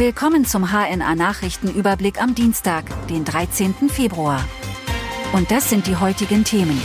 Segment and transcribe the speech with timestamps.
[0.00, 3.74] Willkommen zum HNA Nachrichtenüberblick am Dienstag, den 13.
[3.90, 4.42] Februar.
[5.34, 6.80] Und das sind die heutigen Themen.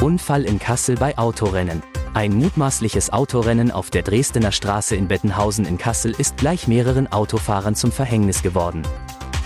[0.00, 1.84] Unfall in Kassel bei Autorennen.
[2.14, 7.76] Ein mutmaßliches Autorennen auf der Dresdner Straße in Bettenhausen in Kassel ist gleich mehreren Autofahrern
[7.76, 8.82] zum Verhängnis geworden.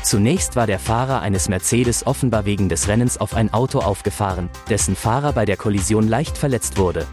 [0.02, 4.96] Zunächst war der Fahrer eines Mercedes offenbar wegen des Rennens auf ein Auto aufgefahren, dessen
[4.96, 7.06] Fahrer bei der Kollision leicht verletzt wurde.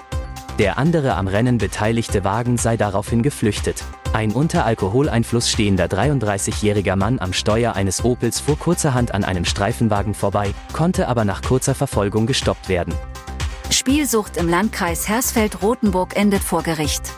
[0.59, 3.83] Der andere am Rennen beteiligte Wagen sei daraufhin geflüchtet.
[4.13, 10.14] Ein unter Alkoholeinfluss stehender 33-jähriger Mann am Steuer eines Opels fuhr kurzerhand an einem Streifenwagen
[10.14, 12.93] vorbei, konnte aber nach kurzer Verfolgung gestoppt werden.
[13.69, 17.13] Spielsucht im Landkreis Hersfeld-Rotenburg endet vor Gericht.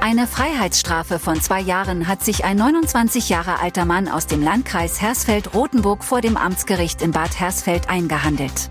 [0.00, 5.02] Eine Freiheitsstrafe von zwei Jahren hat sich ein 29 Jahre alter Mann aus dem Landkreis
[5.02, 8.70] Hersfeld-Rotenburg vor dem Amtsgericht in Bad Hersfeld eingehandelt.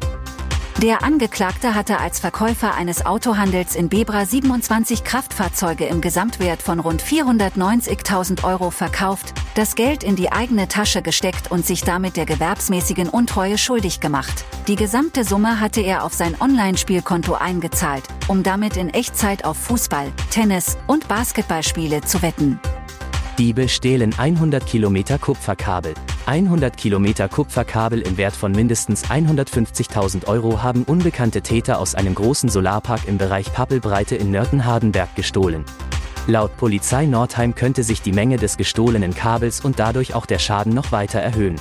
[0.81, 7.01] Der Angeklagte hatte als Verkäufer eines Autohandels in Bebra 27 Kraftfahrzeuge im Gesamtwert von rund
[7.01, 13.07] 490.000 Euro verkauft, das Geld in die eigene Tasche gesteckt und sich damit der gewerbsmäßigen
[13.07, 14.43] Untreue schuldig gemacht.
[14.67, 20.11] Die gesamte Summe hatte er auf sein Online-Spielkonto eingezahlt, um damit in Echtzeit auf Fußball,
[20.29, 22.59] Tennis und Basketballspiele zu wetten.
[23.37, 25.93] Diebe stehlen 100 Kilometer Kupferkabel.
[26.25, 32.47] 100 Kilometer Kupferkabel im Wert von mindestens 150.000 Euro haben unbekannte Täter aus einem großen
[32.47, 35.65] Solarpark im Bereich Pappelbreite in Nörten-Hardenberg gestohlen.
[36.27, 40.73] Laut Polizei Nordheim könnte sich die Menge des gestohlenen Kabels und dadurch auch der Schaden
[40.73, 41.59] noch weiter erhöhen.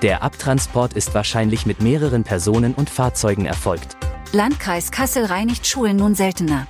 [0.00, 3.98] Der Abtransport ist wahrscheinlich mit mehreren Personen und Fahrzeugen erfolgt.
[4.32, 6.66] Landkreis Kassel reinigt Schulen nun seltener.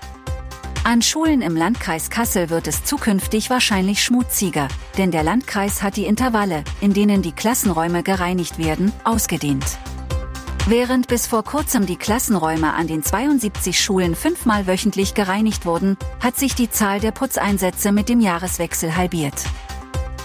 [0.84, 4.66] An Schulen im Landkreis Kassel wird es zukünftig wahrscheinlich schmutziger,
[4.98, 9.64] denn der Landkreis hat die Intervalle, in denen die Klassenräume gereinigt werden, ausgedehnt.
[10.66, 16.36] Während bis vor kurzem die Klassenräume an den 72 Schulen fünfmal wöchentlich gereinigt wurden, hat
[16.36, 19.40] sich die Zahl der Putzeinsätze mit dem Jahreswechsel halbiert.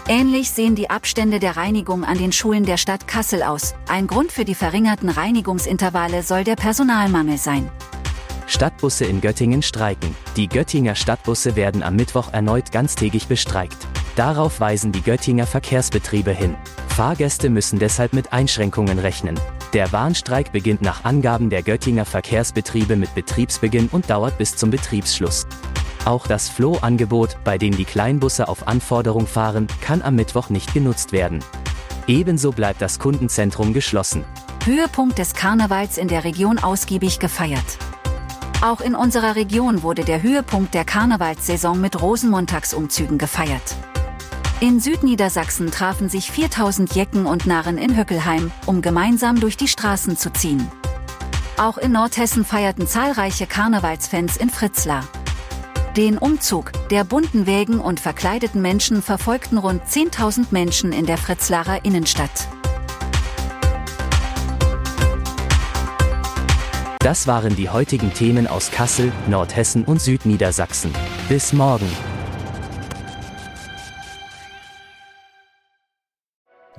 [0.08, 3.76] Ähnlich sehen die Abstände der Reinigung an den Schulen der Stadt Kassel aus.
[3.88, 7.70] Ein Grund für die verringerten Reinigungsintervalle soll der Personalmangel sein.
[8.48, 10.16] Stadtbusse in Göttingen streiken.
[10.38, 13.78] Die Göttinger Stadtbusse werden am Mittwoch erneut ganztägig bestreikt.
[14.16, 16.56] Darauf weisen die Göttinger Verkehrsbetriebe hin.
[16.88, 19.40] Fahrgäste müssen deshalb mit Einschränkungen rechnen.
[19.74, 25.46] Der Warnstreik beginnt nach Angaben der Göttinger Verkehrsbetriebe mit Betriebsbeginn und dauert bis zum Betriebsschluss.
[26.06, 31.12] Auch das Floh-Angebot, bei dem die Kleinbusse auf Anforderung fahren, kann am Mittwoch nicht genutzt
[31.12, 31.44] werden.
[32.08, 34.24] Ebenso bleibt das Kundenzentrum geschlossen.
[34.64, 37.78] Höhepunkt des Karnevals in der Region ausgiebig gefeiert.
[38.62, 43.76] Auch in unserer Region wurde der Höhepunkt der Karnevalssaison mit Rosenmontagsumzügen gefeiert.
[44.60, 50.18] In Südniedersachsen trafen sich 4000 Jecken und Narren in Höckelheim, um gemeinsam durch die Straßen
[50.18, 50.68] zu ziehen.
[51.58, 55.04] Auch in Nordhessen feierten zahlreiche Karnevalsfans in Fritzlar.
[55.96, 61.86] Den Umzug der bunten Wägen und verkleideten Menschen verfolgten rund 10.000 Menschen in der Fritzlarer
[61.86, 62.48] Innenstadt.
[67.08, 70.92] Das waren die heutigen Themen aus Kassel, Nordhessen und Südniedersachsen.
[71.30, 71.88] Bis morgen.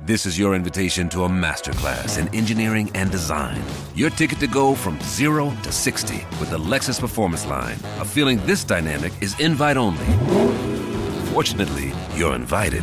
[0.04, 3.56] This is your invitation to a masterclass in engineering and design.
[3.96, 7.78] Your ticket to go from zero to 60 with the Lexus Performance Line.
[7.98, 10.04] A feeling this dynamic is invite only.
[11.32, 12.82] Fortunately, you're invited.